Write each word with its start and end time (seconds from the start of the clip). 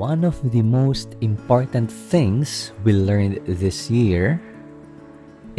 one 0.00 0.24
of 0.24 0.40
the 0.56 0.64
most 0.64 1.12
important 1.20 1.92
things 1.92 2.72
we 2.88 2.96
learned 2.96 3.36
this 3.44 3.92
year 3.92 4.40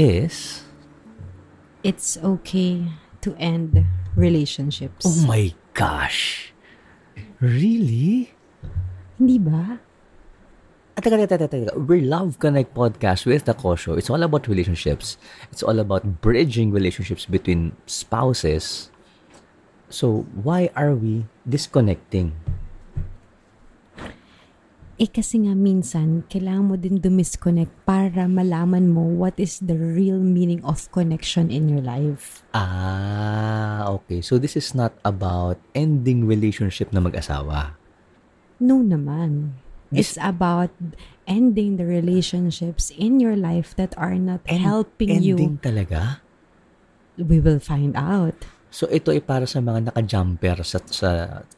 is 0.02 0.66
It's 1.86 2.18
okay 2.18 2.90
to 3.22 3.38
end 3.38 3.86
relationships. 4.18 5.06
Oh 5.06 5.14
my 5.30 5.54
gosh. 5.78 6.54
Really? 7.38 8.34
Hindi 9.22 9.38
ba? 9.38 9.78
Ah, 10.98 11.02
teka, 11.06 11.22
teka, 11.22 11.38
teka, 11.38 11.46
teka. 11.46 11.72
We're 11.78 12.02
Love 12.02 12.42
Connect 12.42 12.74
podcast 12.74 13.30
with 13.30 13.46
the 13.46 13.54
Kosho. 13.54 13.94
It's 13.94 14.10
all 14.10 14.26
about 14.26 14.50
relationships. 14.50 15.22
It's 15.54 15.62
all 15.62 15.78
about 15.78 16.22
bridging 16.26 16.74
relationships 16.74 17.30
between 17.30 17.78
spouses. 17.86 18.90
So, 19.90 20.26
why 20.34 20.74
are 20.74 20.98
we 20.98 21.30
disconnecting? 21.46 22.34
Eh 25.02 25.10
kasi 25.10 25.50
nga 25.50 25.58
minsan, 25.58 26.22
kailangan 26.30 26.62
mo 26.70 26.76
din 26.78 27.02
dumisconnect 27.02 27.74
para 27.90 28.30
malaman 28.30 28.94
mo 28.94 29.02
what 29.02 29.34
is 29.42 29.58
the 29.58 29.74
real 29.74 30.22
meaning 30.22 30.62
of 30.62 30.86
connection 30.94 31.50
in 31.50 31.66
your 31.66 31.82
life. 31.82 32.46
Ah, 32.54 33.90
okay. 33.90 34.22
So, 34.22 34.38
this 34.38 34.54
is 34.54 34.78
not 34.78 34.94
about 35.02 35.58
ending 35.74 36.30
relationship 36.30 36.94
na 36.94 37.02
mag-asawa. 37.02 37.74
No 38.62 38.86
naman. 38.86 39.58
This- 39.90 40.14
It's 40.14 40.22
about 40.22 40.70
ending 41.26 41.82
the 41.82 41.88
relationships 41.90 42.94
in 42.94 43.18
your 43.18 43.34
life 43.34 43.74
that 43.82 43.98
are 43.98 44.22
not 44.22 44.46
End- 44.46 44.62
helping 44.62 45.18
ending 45.18 45.58
you. 45.58 45.66
talaga? 45.66 46.22
We 47.18 47.42
will 47.42 47.58
find 47.60 47.98
out. 47.98 48.38
So, 48.72 48.88
ito 48.88 49.12
ay 49.12 49.20
para 49.20 49.44
sa 49.44 49.60
mga 49.60 49.92
naka-jumper 49.92 50.64
sa, 50.64 50.80
sa 50.88 51.10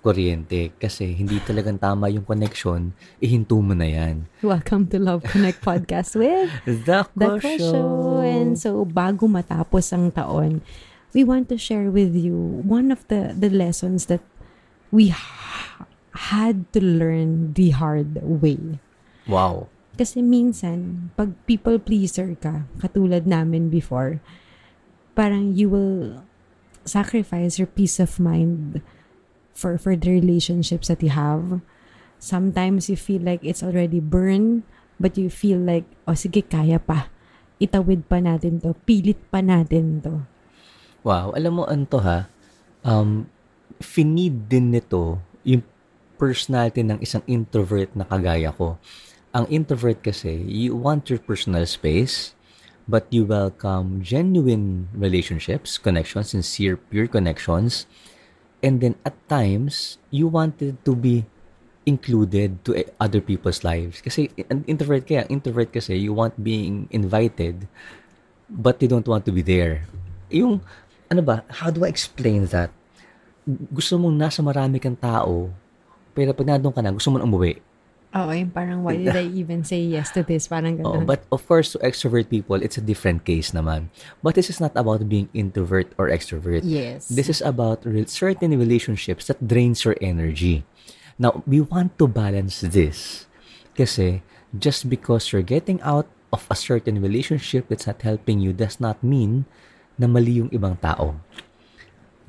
kuryente 0.02 0.74
kasi 0.82 1.14
hindi 1.14 1.38
talagang 1.46 1.78
tama 1.78 2.10
yung 2.10 2.26
connection, 2.26 2.90
ihinto 3.22 3.62
mo 3.62 3.78
na 3.78 3.86
yan. 3.86 4.26
Welcome 4.42 4.90
to 4.90 4.98
Love 4.98 5.22
Connect 5.30 5.62
Podcast 5.62 6.18
with 6.18 6.50
The 6.90 7.06
The 7.14 7.38
Kosho. 7.38 7.70
Show. 7.70 8.26
And 8.26 8.58
so, 8.58 8.82
bago 8.82 9.30
matapos 9.30 9.94
ang 9.94 10.10
taon, 10.10 10.66
we 11.14 11.22
want 11.22 11.54
to 11.54 11.58
share 11.62 11.94
with 11.94 12.18
you 12.18 12.34
one 12.66 12.90
of 12.90 13.06
the, 13.14 13.38
the 13.38 13.54
lessons 13.54 14.10
that 14.10 14.26
we 14.90 15.14
ha- 15.14 15.86
had 16.34 16.66
to 16.74 16.82
learn 16.82 17.54
the 17.54 17.78
hard 17.78 18.26
way. 18.26 18.82
Wow. 19.30 19.70
Kasi 20.02 20.26
minsan, 20.26 21.14
pag 21.14 21.38
people 21.46 21.78
pleaser 21.78 22.34
ka, 22.42 22.66
katulad 22.82 23.30
namin 23.30 23.70
before, 23.70 24.18
parang 25.14 25.54
you 25.54 25.70
will 25.70 26.26
sacrifice 26.84 27.58
your 27.58 27.70
peace 27.70 28.00
of 28.00 28.20
mind 28.20 28.82
for 29.54 29.78
for 29.78 29.96
the 29.96 30.12
relationships 30.12 30.88
that 30.88 31.02
you 31.04 31.14
have. 31.14 31.62
Sometimes 32.20 32.88
you 32.88 32.96
feel 32.96 33.22
like 33.22 33.44
it's 33.44 33.62
already 33.62 34.00
burned, 34.00 34.64
but 35.00 35.20
you 35.20 35.28
feel 35.28 35.60
like, 35.60 35.84
oh 36.08 36.16
sige, 36.16 36.48
kaya 36.48 36.80
pa. 36.80 37.12
Itawid 37.60 38.08
pa 38.08 38.24
natin 38.24 38.64
to. 38.64 38.76
Pilit 38.88 39.20
pa 39.28 39.44
natin 39.44 40.00
to. 40.04 40.24
Wow, 41.04 41.36
alam 41.36 41.60
mo 41.60 41.64
anto 41.68 42.00
ha, 42.00 42.32
um, 42.88 43.28
finid 43.84 44.48
din 44.48 44.72
nito 44.72 45.20
yung 45.44 45.64
personality 46.16 46.80
ng 46.80 47.04
isang 47.04 47.20
introvert 47.28 47.92
na 47.92 48.08
kagaya 48.08 48.56
ko. 48.56 48.80
Ang 49.36 49.44
introvert 49.52 50.00
kasi, 50.00 50.32
you 50.48 50.72
want 50.80 51.12
your 51.12 51.20
personal 51.20 51.68
space, 51.68 52.32
but 52.88 53.08
you 53.10 53.24
welcome 53.24 54.04
genuine 54.04 54.90
relationships, 54.94 55.78
connections, 55.78 56.32
sincere, 56.32 56.76
pure 56.76 57.08
connections. 57.08 57.86
And 58.64 58.80
then 58.80 58.96
at 59.06 59.16
times, 59.28 59.98
you 60.12 60.28
wanted 60.28 60.84
to 60.86 60.96
be 60.96 61.26
included 61.86 62.64
to 62.64 62.76
eh, 62.76 62.88
other 63.00 63.20
people's 63.20 63.64
lives. 63.64 64.00
Kasi 64.00 64.32
introvert 64.68 65.08
kaya, 65.08 65.28
introvert 65.28 65.72
kasi, 65.72 66.00
you 66.00 66.16
want 66.16 66.36
being 66.40 66.88
invited, 66.92 67.68
but 68.48 68.80
you 68.80 68.88
don't 68.88 69.08
want 69.08 69.28
to 69.28 69.32
be 69.36 69.44
there. 69.44 69.84
Yung, 70.32 70.64
ano 71.12 71.22
ba, 71.22 71.44
how 71.60 71.70
do 71.72 71.84
I 71.84 71.92
explain 71.92 72.48
that? 72.56 72.72
Gusto 73.48 74.00
mong 74.00 74.16
nasa 74.16 74.40
marami 74.40 74.80
kang 74.80 74.96
tao, 74.96 75.52
pero 76.16 76.32
pag 76.32 76.48
nandun 76.48 76.72
ka 76.72 76.80
na, 76.80 76.96
gusto 76.96 77.12
mong 77.12 77.28
umuwi. 77.28 77.60
Oo, 78.14 78.30
yung 78.30 78.54
parang, 78.54 78.86
why 78.86 78.94
did 78.94 79.18
I 79.18 79.26
even 79.26 79.66
say 79.66 79.82
yes 79.82 80.14
to 80.14 80.22
this? 80.22 80.46
Parang 80.46 80.78
Oh, 80.86 81.02
ganun. 81.02 81.10
but 81.10 81.26
of 81.34 81.42
course, 81.50 81.74
to 81.74 81.82
extrovert 81.82 82.30
people, 82.30 82.62
it's 82.62 82.78
a 82.78 82.86
different 82.86 83.26
case 83.26 83.50
naman. 83.50 83.90
But 84.22 84.38
this 84.38 84.54
is 84.54 84.62
not 84.62 84.78
about 84.78 85.10
being 85.10 85.34
introvert 85.34 85.90
or 85.98 86.14
extrovert. 86.14 86.62
yes. 86.62 87.10
This 87.10 87.26
is 87.26 87.42
about 87.42 87.82
re- 87.82 88.06
certain 88.06 88.54
relationships 88.54 89.34
that 89.34 89.42
drains 89.42 89.82
your 89.82 89.98
energy. 89.98 90.62
Now, 91.18 91.42
we 91.50 91.58
want 91.62 91.98
to 91.98 92.06
balance 92.06 92.62
this. 92.62 93.26
Kasi, 93.74 94.22
just 94.54 94.90
because 94.90 95.34
you're 95.34 95.42
getting 95.46 95.82
out 95.82 96.06
of 96.30 96.46
a 96.50 96.58
certain 96.58 97.02
relationship 97.02 97.66
that's 97.70 97.90
not 97.90 98.02
helping 98.06 98.38
you 98.38 98.54
does 98.54 98.78
not 98.78 99.02
mean 99.02 99.46
na 99.98 100.06
mali 100.06 100.38
yung 100.42 100.50
ibang 100.54 100.78
tao. 100.82 101.18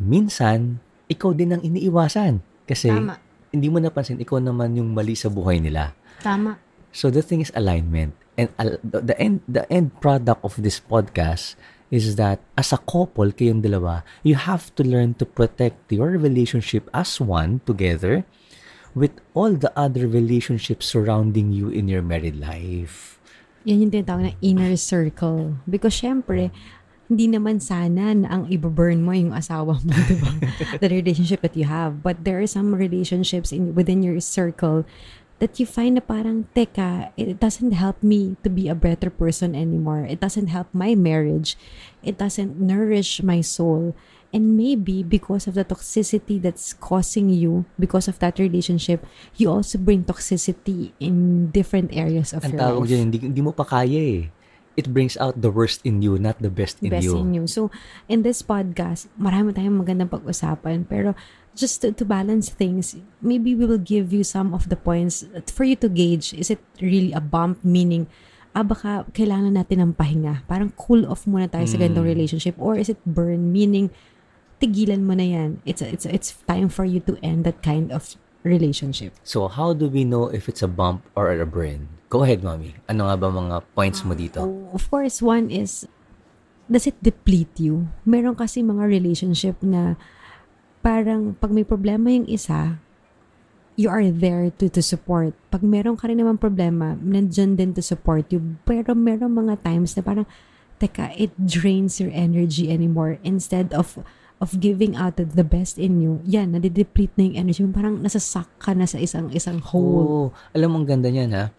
Minsan, 0.01 0.81
ikaw 1.09 1.33
din 1.33 1.53
ang 1.55 1.62
iniiwasan. 1.62 2.41
Kasi, 2.65 2.89
Tama. 2.89 3.21
Hindi 3.54 3.70
mo 3.70 3.78
napansin, 3.78 4.19
ikaw 4.19 4.42
naman 4.42 4.75
yung 4.75 4.91
mali 4.91 5.15
sa 5.15 5.31
buhay 5.31 5.62
nila. 5.62 5.94
Tama. 6.26 6.59
So 6.91 7.06
the 7.09 7.22
thing 7.22 7.38
is 7.38 7.54
alignment. 7.54 8.19
And 8.34 8.50
al- 8.59 8.82
the 8.82 9.15
end 9.15 9.47
the 9.47 9.62
end 9.70 9.94
product 10.03 10.42
of 10.42 10.59
this 10.59 10.82
podcast 10.82 11.54
is 11.94 12.19
that 12.19 12.42
as 12.59 12.75
a 12.75 12.82
couple 12.82 13.31
kayong 13.31 13.62
dalawa, 13.62 14.03
you 14.26 14.34
have 14.34 14.75
to 14.75 14.82
learn 14.82 15.15
to 15.22 15.25
protect 15.26 15.78
your 15.94 16.19
relationship 16.19 16.91
as 16.91 17.22
one 17.22 17.62
together 17.62 18.26
with 18.98 19.15
all 19.38 19.54
the 19.54 19.71
other 19.78 20.10
relationships 20.10 20.91
surrounding 20.91 21.54
you 21.54 21.71
in 21.71 21.86
your 21.86 22.03
married 22.03 22.38
life. 22.38 23.22
Yan 23.62 23.86
yung 23.86 23.92
tinatawag 23.94 24.22
na 24.31 24.34
inner 24.42 24.75
circle. 24.75 25.59
Because 25.71 25.94
syempre, 25.94 26.50
hindi 27.09 27.28
naman 27.28 27.60
sana 27.60 28.16
na 28.16 28.26
ang 28.32 28.42
ibaburn 28.48 29.04
mo 29.04 29.12
yung 29.12 29.32
asawa 29.37 29.76
mo, 29.76 29.92
di 30.10 30.16
ba? 30.16 30.31
The 30.81 30.88
relationship 30.88 31.44
that 31.44 31.56
you 31.56 31.69
have. 31.69 32.00
But 32.00 32.25
there 32.25 32.41
are 32.41 32.48
some 32.48 32.72
relationships 32.72 33.53
in 33.53 33.76
within 33.76 34.00
your 34.00 34.19
circle 34.25 34.88
that 35.42 35.59
you 35.60 35.66
find 35.66 35.98
na 35.98 36.03
parang, 36.04 36.48
teka, 36.54 37.10
it 37.19 37.41
doesn't 37.41 37.75
help 37.76 38.00
me 38.00 38.38
to 38.41 38.48
be 38.48 38.70
a 38.70 38.75
better 38.75 39.10
person 39.10 39.53
anymore. 39.53 40.06
It 40.06 40.20
doesn't 40.22 40.48
help 40.48 40.70
my 40.72 40.94
marriage. 40.94 41.59
It 42.00 42.16
doesn't 42.16 42.56
nourish 42.56 43.21
my 43.21 43.42
soul. 43.42 43.92
And 44.34 44.59
maybe 44.59 45.06
because 45.06 45.47
of 45.47 45.54
the 45.54 45.62
toxicity 45.62 46.42
that's 46.42 46.75
causing 46.75 47.31
you, 47.31 47.66
because 47.78 48.10
of 48.10 48.19
that 48.19 48.38
relationship, 48.42 49.06
you 49.38 49.47
also 49.47 49.78
bring 49.78 50.03
toxicity 50.03 50.91
in 50.98 51.50
different 51.54 51.94
areas 51.94 52.34
of 52.34 52.42
Ang 52.42 52.59
your 52.59 52.60
tawag 52.60 52.81
life. 52.82 52.91
dyan, 52.91 53.00
hindi, 53.06 53.19
hindi 53.31 53.42
mo 53.42 53.54
pa 53.54 53.62
kaya 53.62 53.94
eh. 53.94 54.34
It 54.77 54.91
brings 54.91 55.17
out 55.17 55.39
the 55.39 55.51
worst 55.51 55.81
in 55.87 56.03
you, 56.03 56.19
not 56.19 56.43
the 56.43 56.51
best 56.51 56.83
in 56.83 56.91
best 56.91 57.07
you. 57.07 57.19
in 57.19 57.35
you. 57.35 57.47
So, 57.47 57.71
in 58.09 58.27
this 58.27 58.43
podcast, 58.43 59.07
marami 59.15 59.55
tayong 59.55 59.79
magandang 59.83 60.11
pag-usapan. 60.11 60.91
Pero, 60.91 61.15
just 61.55 61.83
to, 61.83 61.95
to 61.95 62.05
balance 62.05 62.51
things, 62.51 62.99
maybe 63.23 63.55
we 63.55 63.67
will 63.67 63.81
give 63.81 64.11
you 64.11 64.27
some 64.27 64.53
of 64.53 64.69
the 64.69 64.77
points 64.77 65.23
for 65.47 65.63
you 65.63 65.79
to 65.79 65.89
gauge. 65.89 66.34
Is 66.34 66.51
it 66.51 66.59
really 66.83 67.15
a 67.15 67.23
bump? 67.23 67.63
Meaning, 67.63 68.11
ah, 68.55 68.67
baka 68.67 69.07
kailangan 69.15 69.55
natin 69.55 69.79
ng 69.79 69.93
pahinga. 69.95 70.43
Parang 70.51 70.75
cool 70.75 71.07
off 71.07 71.27
muna 71.27 71.47
tayo 71.47 71.71
sa 71.71 71.79
ganitong 71.79 72.07
relationship. 72.07 72.59
Or 72.59 72.75
is 72.75 72.91
it 72.91 72.99
burn? 73.07 73.55
Meaning, 73.55 73.95
tigilan 74.59 75.07
mo 75.07 75.15
na 75.15 75.27
yan. 75.27 75.63
It's, 75.63 75.83
it's, 75.83 76.07
it's 76.07 76.34
time 76.51 76.67
for 76.67 76.83
you 76.83 76.99
to 77.07 77.15
end 77.23 77.47
that 77.47 77.63
kind 77.63 77.95
of 77.95 78.19
relationship. 78.45 79.15
So 79.25 79.49
how 79.49 79.73
do 79.73 79.89
we 79.89 80.05
know 80.05 80.29
if 80.29 80.49
it's 80.49 80.63
a 80.63 80.69
bump 80.69 81.03
or 81.17 81.33
a 81.33 81.47
burn? 81.47 81.89
Go 82.15 82.23
ahead, 82.23 82.47
mommy. 82.47 82.79
Ano 82.87 83.11
nga 83.11 83.19
ba 83.19 83.27
mga 83.27 83.57
points 83.75 84.07
mo 84.07 84.15
dito? 84.15 84.39
Of 84.71 84.87
course, 84.87 85.19
one 85.19 85.51
is, 85.51 85.83
does 86.71 86.87
it 86.87 86.95
deplete 87.03 87.59
you? 87.59 87.91
Meron 88.07 88.39
kasi 88.39 88.63
mga 88.63 88.87
relationship 88.87 89.59
na 89.59 89.99
parang 90.79 91.35
pag 91.35 91.51
may 91.51 91.67
problema 91.67 92.15
yung 92.15 92.31
isa, 92.31 92.79
you 93.75 93.91
are 93.91 94.07
there 94.15 94.55
to 94.63 94.71
to 94.71 94.78
support. 94.78 95.34
Pag 95.51 95.66
meron 95.66 95.99
ka 95.99 96.07
rin 96.07 96.22
naman 96.22 96.39
problema, 96.39 96.95
nandyan 96.95 97.59
din 97.59 97.75
to 97.75 97.83
support 97.83 98.31
you. 98.31 98.39
Pero 98.63 98.95
meron 98.95 99.34
mga 99.34 99.67
times 99.67 99.99
na 99.99 100.07
parang, 100.07 100.27
teka, 100.78 101.10
it 101.19 101.34
drains 101.34 101.99
your 101.99 102.15
energy 102.15 102.71
anymore 102.71 103.19
instead 103.27 103.75
of 103.75 103.99
of 104.43 104.60
giving 104.63 104.95
out 104.95 105.17
the, 105.17 105.47
best 105.47 105.78
in 105.83 106.03
you. 106.03 106.22
Yan, 106.27 106.55
nadideplete 106.55 107.15
na 107.19 107.27
yung 107.27 107.37
energy. 107.47 107.63
Parang 107.71 107.99
nasasak 108.03 108.47
ka 108.63 108.71
na 108.75 108.87
sa 108.87 108.99
isang 108.99 109.31
isang 109.34 109.59
hole. 109.59 110.07
Oh, 110.07 110.28
alam 110.53 110.75
mo 110.75 110.77
ang 110.83 110.87
ganda 110.87 111.09
niyan 111.10 111.34
ha. 111.34 111.51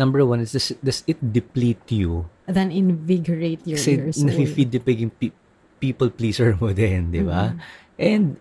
Number 0.00 0.24
one 0.24 0.40
is 0.40 0.56
does, 0.56 0.72
does 0.80 1.04
it 1.04 1.20
deplete 1.20 1.84
you? 1.92 2.24
Then 2.48 2.72
invigorate 2.72 3.60
your, 3.68 3.76
Kasi 3.76 4.00
your 4.00 4.16
soul. 4.16 4.32
nafe-feed 4.32 4.72
yung 4.72 5.12
pe- 5.12 5.36
people 5.76 6.08
pleaser 6.08 6.56
mo 6.56 6.72
din, 6.72 7.12
di 7.12 7.20
ba? 7.20 7.52
And 8.00 8.40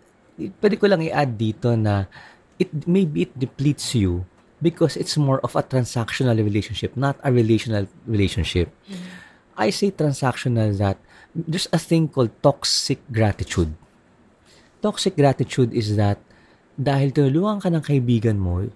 pwede 0.63 0.79
ko 0.79 0.87
lang 0.87 1.03
i-add 1.03 1.35
dito 1.35 1.75
na 1.75 2.07
it 2.55 2.71
maybe 2.87 3.27
it 3.27 3.35
depletes 3.35 3.91
you 3.91 4.23
because 4.63 4.95
it's 4.95 5.19
more 5.19 5.43
of 5.43 5.55
a 5.55 5.63
transactional 5.63 6.35
relationship, 6.39 6.95
not 6.95 7.19
a 7.23 7.31
relational 7.31 7.87
relationship. 8.07 8.71
I 9.59 9.71
say 9.71 9.91
transactional 9.91 10.79
that 10.79 10.95
there's 11.35 11.67
a 11.75 11.79
thing 11.79 12.07
called 12.07 12.31
toxic 12.39 13.03
gratitude. 13.11 13.75
Toxic 14.79 15.15
gratitude 15.19 15.75
is 15.75 15.99
that 15.99 16.19
dahil 16.79 17.11
tinulungan 17.11 17.59
ka 17.59 17.67
ng 17.67 17.83
kaibigan 17.83 18.39
mo, 18.39 18.71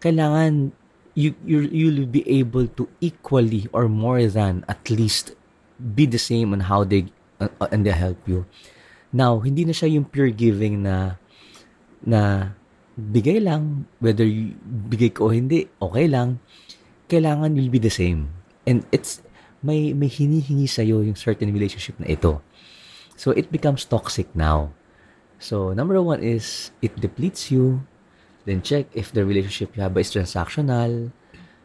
kailangan 0.00 0.72
you, 1.14 1.34
you, 1.44 1.60
you'll 1.68 2.06
be 2.06 2.24
able 2.28 2.66
to 2.66 2.88
equally 3.00 3.68
or 3.72 3.88
more 3.88 4.26
than 4.26 4.64
at 4.68 4.88
least 4.90 5.32
be 5.76 6.06
the 6.06 6.18
same 6.18 6.52
on 6.52 6.60
how 6.60 6.84
they 6.84 7.06
uh, 7.40 7.48
and 7.70 7.84
they 7.84 7.92
help 7.92 8.18
you. 8.26 8.46
Now, 9.12 9.40
hindi 9.40 9.64
na 9.64 9.76
siya 9.76 9.92
yung 9.92 10.08
pure 10.08 10.30
giving 10.32 10.82
na 10.82 11.20
na 12.00 12.52
bigay 12.96 13.40
lang, 13.40 13.88
whether 14.00 14.24
you, 14.24 14.56
bigay 14.64 15.12
ko 15.14 15.28
o 15.28 15.32
hindi, 15.32 15.68
okay 15.80 16.08
lang. 16.08 16.40
Kailangan 17.08 17.56
you'll 17.56 17.72
be 17.72 17.80
the 17.80 17.92
same. 17.92 18.32
And 18.66 18.84
it's, 18.92 19.20
may, 19.62 19.92
may 19.92 20.08
hinihingi 20.08 20.68
sa'yo 20.68 21.04
yung 21.04 21.16
certain 21.16 21.52
relationship 21.52 21.98
na 22.00 22.12
ito. 22.12 22.40
So, 23.16 23.30
it 23.32 23.52
becomes 23.52 23.84
toxic 23.84 24.28
now. 24.34 24.72
So, 25.38 25.72
number 25.72 26.00
one 26.00 26.22
is, 26.22 26.70
it 26.80 26.96
depletes 26.98 27.50
you. 27.50 27.84
Then, 28.44 28.62
check 28.62 28.90
if 28.92 29.14
the 29.14 29.22
relationship 29.22 29.76
you 29.76 29.82
have 29.82 29.94
is 29.98 30.10
transactional. 30.10 31.14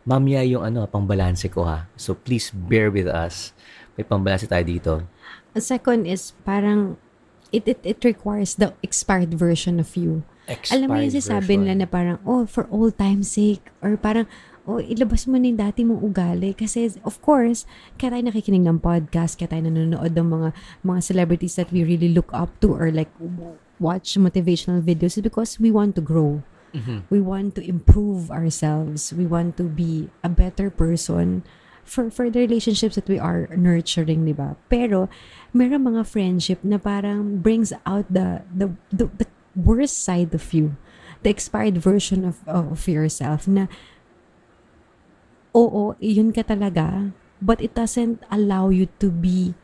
Mamaya 0.08 0.46
yung 0.46 0.64
ano, 0.64 0.86
pangbalanse 0.88 1.50
ko 1.52 1.66
ha. 1.66 1.90
So, 1.98 2.14
please 2.14 2.54
bear 2.54 2.94
with 2.94 3.10
us. 3.10 3.52
May 3.98 4.06
pangbalanse 4.06 4.46
tayo 4.46 4.64
dito. 4.64 4.94
A 5.58 5.62
second 5.62 6.06
is 6.06 6.38
parang 6.46 7.02
it, 7.52 7.68
it, 7.68 7.80
it 7.84 8.00
requires 8.04 8.56
the 8.56 8.74
expired 8.84 9.34
version 9.34 9.80
of 9.80 9.96
you. 9.98 10.24
Expired 10.48 10.80
Alam 10.80 10.88
mo 10.88 10.98
yung 11.04 11.12
version. 11.12 11.60
nila 11.66 11.74
na 11.76 11.88
parang, 11.88 12.18
oh, 12.24 12.48
for 12.48 12.70
all 12.72 12.92
time's 12.92 13.34
sake. 13.36 13.68
Or 13.84 13.98
parang, 14.00 14.28
oh, 14.64 14.80
ilabas 14.80 15.28
mo 15.28 15.36
na 15.36 15.48
yung 15.52 15.60
dati 15.60 15.84
mong 15.84 16.00
ugali. 16.00 16.56
Kasi, 16.56 16.88
of 17.04 17.20
course, 17.20 17.68
kaya 18.00 18.16
tayo 18.16 18.24
nakikinig 18.24 18.64
ng 18.64 18.80
podcast, 18.80 19.36
kaya 19.36 19.52
tayo 19.52 19.68
nanonood 19.68 20.16
ng 20.16 20.28
mga, 20.28 20.50
mga 20.88 21.00
celebrities 21.04 21.56
that 21.60 21.72
we 21.72 21.84
really 21.84 22.12
look 22.12 22.32
up 22.32 22.52
to 22.64 22.72
or 22.72 22.92
like 22.92 23.12
watch 23.80 24.16
motivational 24.16 24.80
videos 24.80 25.20
is 25.20 25.24
because 25.24 25.60
we 25.60 25.72
want 25.72 25.96
to 25.96 26.04
grow. 26.04 26.44
Mhm. 26.78 27.10
We 27.10 27.20
want 27.20 27.58
to 27.58 27.62
improve 27.66 28.30
ourselves. 28.30 29.10
We 29.10 29.26
want 29.26 29.58
to 29.58 29.66
be 29.66 30.14
a 30.22 30.30
better 30.30 30.70
person 30.70 31.42
for 31.88 32.12
for 32.12 32.30
the 32.30 32.44
relationships 32.44 33.00
that 33.00 33.08
we 33.10 33.18
are 33.18 33.50
nurturing, 33.56 34.28
ba? 34.36 34.60
Pero 34.70 35.10
meron 35.56 35.88
mga 35.88 36.06
friendship 36.06 36.62
na 36.62 36.78
parang 36.78 37.42
brings 37.42 37.74
out 37.88 38.06
the 38.12 38.46
the 38.52 38.76
the, 38.94 39.10
the 39.24 39.28
worst 39.58 40.04
side 40.04 40.36
of 40.36 40.54
you. 40.54 40.78
The 41.26 41.34
expired 41.34 41.82
version 41.82 42.22
of 42.28 42.44
of 42.46 42.86
yourself 42.86 43.50
na 43.50 43.66
oo, 45.56 45.98
yun 45.98 46.30
ka 46.30 46.46
talaga, 46.46 47.10
but 47.42 47.58
it 47.58 47.74
doesn't 47.74 48.22
allow 48.30 48.70
you 48.70 48.86
to 49.02 49.10
be 49.10 49.58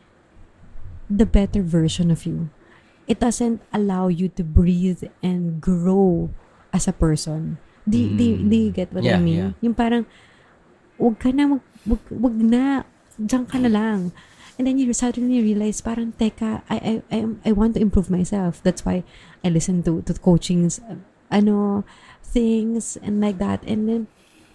the 1.11 1.27
better 1.29 1.61
version 1.61 2.09
of 2.09 2.25
you. 2.25 2.49
It 3.05 3.19
doesn't 3.19 3.61
allow 3.75 4.07
you 4.07 4.31
to 4.39 4.43
breathe 4.47 5.03
and 5.21 5.59
grow 5.59 6.31
as 6.73 6.89
a 6.89 6.93
person. 6.93 7.57
Do, 7.87 7.97
you- 7.97 8.17
do, 8.17 8.25
do 8.49 8.55
you 8.55 8.71
get 8.71 8.91
what 8.91 9.03
I 9.03 9.15
Yeah, 9.15 9.19
mean? 9.19 9.37
yeah. 9.37 9.51
Yung 9.61 9.75
parang, 9.75 10.05
wag 10.97 11.19
ka 11.19 11.29
na, 11.31 11.47
mag, 11.47 11.63
wag, 11.85 12.01
wag 12.09 12.35
na, 12.35 12.83
diyan 13.19 13.45
ka 13.47 13.57
na 13.59 13.69
lang. 13.69 14.11
And 14.57 14.67
then 14.67 14.77
you 14.77 14.91
suddenly 14.93 15.41
realize, 15.41 15.81
parang, 15.81 16.13
teka, 16.17 16.61
I, 16.69 16.77
I, 16.77 16.93
I, 17.11 17.17
I 17.45 17.51
want 17.53 17.73
to 17.75 17.81
improve 17.81 18.09
myself. 18.09 18.61
That's 18.63 18.85
why 18.85 19.03
I 19.43 19.49
listen 19.49 19.83
to, 19.83 20.01
to 20.03 20.13
coachings, 20.13 20.79
uh, 20.89 21.01
ano, 21.31 21.83
things, 22.23 22.97
and 23.01 23.19
like 23.21 23.37
that. 23.37 23.61
And 23.65 23.89
then, 23.89 24.07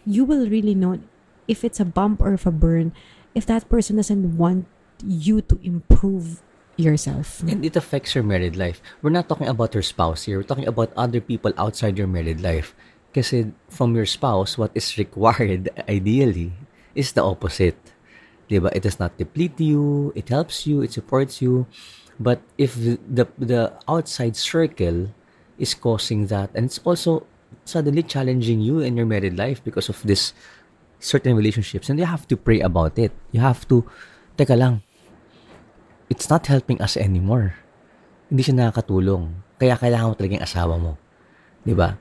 you 0.07 0.25
will 0.25 0.49
really 0.49 0.75
know 0.75 0.99
if 1.47 1.65
it's 1.65 1.81
a 1.81 1.85
bump 1.85 2.21
or 2.23 2.33
if 2.33 2.47
a 2.47 2.51
burn, 2.55 2.93
if 3.35 3.45
that 3.47 3.69
person 3.69 3.97
doesn't 3.97 4.39
want 4.39 4.67
you 5.05 5.43
to 5.43 5.59
improve 5.63 6.41
yourself. 6.79 7.43
And 7.43 7.65
it 7.65 7.77
affects 7.77 8.15
your 8.15 8.25
married 8.25 8.57
life. 8.57 8.81
We're 9.03 9.11
not 9.11 9.29
talking 9.29 9.49
about 9.49 9.75
your 9.75 9.83
spouse 9.83 10.25
here. 10.25 10.39
We're 10.39 10.49
talking 10.49 10.69
about 10.69 10.93
other 10.97 11.21
people 11.21 11.53
outside 11.59 11.99
your 11.99 12.07
married 12.07 12.41
life. 12.41 12.75
Kasi 13.13 13.53
from 13.69 13.97
your 13.97 14.07
spouse, 14.07 14.57
what 14.57 14.71
is 14.75 14.97
required, 14.97 15.71
ideally, 15.89 16.53
is 16.95 17.13
the 17.13 17.25
opposite. 17.25 17.77
Diba? 18.49 18.73
It 18.73 18.83
does 18.83 18.99
not 18.99 19.17
deplete 19.19 19.61
you, 19.61 20.13
it 20.15 20.29
helps 20.29 20.67
you, 20.67 20.81
it 20.83 20.93
supports 20.93 21.43
you. 21.43 21.67
But 22.19 22.43
if 22.57 22.75
the, 22.75 23.29
the, 23.39 23.73
outside 23.87 24.35
circle 24.37 25.15
is 25.59 25.75
causing 25.75 26.27
that, 26.27 26.51
and 26.55 26.67
it's 26.67 26.81
also 26.83 27.27
suddenly 27.65 28.03
challenging 28.03 28.61
you 28.61 28.81
in 28.81 28.97
your 28.97 29.07
married 29.07 29.39
life 29.39 29.63
because 29.63 29.89
of 29.89 30.03
this 30.03 30.33
certain 30.99 31.37
relationships, 31.37 31.89
and 31.89 31.99
you 31.99 32.07
have 32.07 32.27
to 32.29 32.37
pray 32.37 32.61
about 32.61 32.99
it. 32.99 33.13
You 33.31 33.41
have 33.41 33.69
to, 33.69 33.87
teka 34.37 34.59
lang, 34.59 34.83
it's 36.09 36.29
not 36.29 36.49
helping 36.49 36.81
us 36.81 36.97
anymore. 36.97 37.57
Hindi 38.29 38.45
siya 38.45 38.57
nakakatulong. 38.57 39.33
Kaya 39.57 39.77
kailangan 39.77 40.13
mo 40.13 40.15
talaga 40.17 40.35
yung 40.37 40.47
asawa 40.49 40.75
mo. 40.77 40.93
Di 41.65 41.73
ba? 41.73 41.97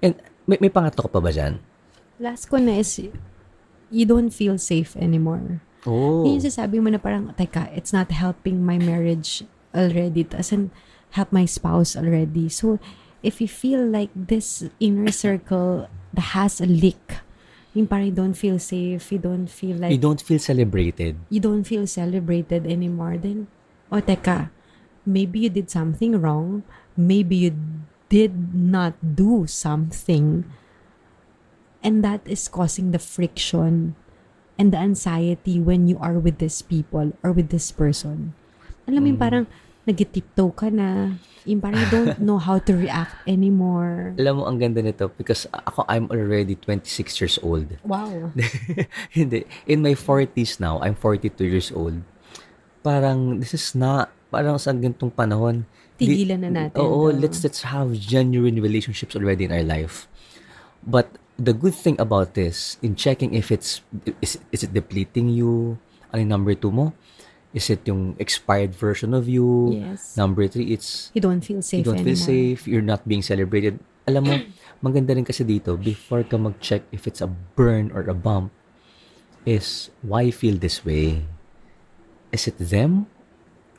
And 0.00 0.16
may, 0.48 0.56
may 0.60 0.72
pangatlo 0.72 1.08
ka 1.08 1.10
pa 1.12 1.20
ba 1.20 1.32
dyan? 1.32 1.60
Last 2.16 2.48
ko 2.48 2.56
na 2.56 2.80
is, 2.80 2.96
you 3.92 4.04
don't 4.08 4.32
feel 4.32 4.56
safe 4.56 4.96
anymore. 4.96 5.60
Oh. 5.84 6.24
Yun 6.24 6.40
yung 6.40 6.46
sasabi 6.48 6.80
mo 6.80 6.88
na 6.88 6.98
parang, 6.98 7.32
teka, 7.36 7.68
it's 7.76 7.92
not 7.92 8.10
helping 8.10 8.64
my 8.64 8.80
marriage 8.80 9.44
already. 9.76 10.24
It 10.24 10.32
doesn't 10.32 10.72
help 11.14 11.30
my 11.30 11.44
spouse 11.44 11.94
already. 11.94 12.48
So, 12.48 12.80
if 13.22 13.40
you 13.40 13.48
feel 13.48 13.84
like 13.84 14.10
this 14.14 14.64
inner 14.80 15.12
circle 15.12 15.88
that 16.14 16.34
has 16.34 16.60
a 16.60 16.66
leak, 16.66 17.20
yung 17.76 17.84
parang 17.86 18.08
you 18.08 18.16
don't 18.16 18.32
feel 18.32 18.56
safe, 18.56 19.12
you 19.12 19.20
don't 19.20 19.52
feel 19.52 19.76
like, 19.76 19.92
You 19.92 20.00
don't 20.00 20.20
feel 20.24 20.40
celebrated. 20.40 21.20
you 21.28 21.40
don't 21.44 21.68
feel 21.68 21.84
celebrated 21.84 22.64
anymore, 22.64 23.20
then, 23.20 23.52
o 23.92 24.00
teka, 24.00 24.48
maybe 25.04 25.44
you 25.44 25.52
did 25.52 25.68
something 25.68 26.16
wrong. 26.16 26.64
Maybe 26.96 27.36
you 27.36 27.52
did 28.08 28.56
not 28.56 28.96
do 29.04 29.44
something. 29.46 30.48
And 31.84 32.02
that 32.02 32.24
is 32.24 32.48
causing 32.48 32.90
the 32.90 32.98
friction 32.98 33.94
and 34.58 34.72
the 34.72 34.80
anxiety 34.80 35.60
when 35.60 35.86
you 35.86 36.00
are 36.00 36.16
with 36.18 36.40
this 36.40 36.64
people 36.64 37.12
or 37.22 37.30
with 37.30 37.52
this 37.52 37.68
person. 37.70 38.32
Alam 38.88 39.04
mo 39.04 39.08
yung 39.12 39.20
parang 39.20 39.44
nagitiptoe 39.84 40.56
ka 40.56 40.72
na. 40.72 41.20
Yung 41.46 41.62
parang 41.62 41.78
you 41.78 41.90
don't 41.94 42.18
know 42.18 42.42
how 42.42 42.58
to 42.58 42.74
react 42.74 43.14
anymore. 43.22 44.12
Alam 44.20 44.42
mo, 44.42 44.42
ang 44.50 44.58
ganda 44.58 44.82
nito 44.82 45.06
because 45.14 45.46
ako, 45.54 45.86
I'm 45.86 46.10
already 46.10 46.58
26 46.58 47.22
years 47.22 47.38
old. 47.38 47.70
Wow. 47.86 48.34
Hindi. 49.16 49.46
In 49.70 49.80
my 49.80 49.94
40s 49.94 50.58
now, 50.58 50.82
I'm 50.82 50.98
42 50.98 51.46
years 51.46 51.70
old. 51.70 52.02
Parang, 52.82 53.38
this 53.38 53.54
is 53.54 53.78
not, 53.78 54.10
parang 54.34 54.58
sa 54.58 54.74
gantong 54.74 55.14
panahon. 55.14 55.70
Tigilan 55.96 56.42
na 56.42 56.50
natin. 56.50 56.82
Oo, 56.82 57.14
to. 57.14 57.16
let's, 57.16 57.40
let's 57.46 57.62
have 57.62 57.94
genuine 57.94 58.58
relationships 58.58 59.14
already 59.14 59.46
in 59.46 59.54
our 59.54 59.64
life. 59.64 60.10
But 60.82 61.14
the 61.38 61.54
good 61.54 61.74
thing 61.78 61.94
about 62.02 62.34
this, 62.34 62.76
in 62.82 62.98
checking 62.98 63.38
if 63.38 63.54
it's, 63.54 63.86
is, 64.20 64.42
is 64.50 64.66
it 64.66 64.74
depleting 64.74 65.30
you? 65.30 65.78
Ano 66.10 66.26
yung 66.26 66.32
number 66.34 66.54
two 66.58 66.74
mo? 66.74 66.92
Is 67.56 67.72
it 67.72 67.88
yung 67.88 68.20
expired 68.20 68.76
version 68.76 69.16
of 69.16 69.24
you? 69.24 69.72
Yes. 69.72 70.12
Number 70.12 70.44
three, 70.44 70.76
it's 70.76 71.08
You 71.16 71.24
don't 71.24 71.40
feel 71.40 71.64
safe 71.64 71.80
you 71.80 71.88
don't 71.88 72.04
anymore. 72.04 72.12
feel 72.12 72.20
safe, 72.20 72.68
you're 72.68 72.84
not 72.84 73.08
being 73.08 73.24
celebrated. 73.24 73.80
Alam 74.04 74.22
mo, 74.28 74.34
maganda 74.84 75.16
rin 75.16 75.24
kasi 75.24 75.40
dito, 75.40 75.80
before 75.80 76.20
ka 76.20 76.36
mag-check 76.36 76.84
if 76.92 77.08
it's 77.08 77.24
a 77.24 77.30
burn 77.56 77.88
or 77.96 78.04
a 78.04 78.12
bump, 78.12 78.52
is 79.48 79.88
why 80.04 80.28
you 80.28 80.36
feel 80.36 80.60
this 80.60 80.84
way? 80.84 81.24
Is 82.28 82.44
it 82.44 82.60
them? 82.60 83.08